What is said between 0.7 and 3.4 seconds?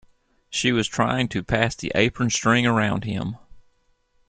was trying to pass the apron string around him.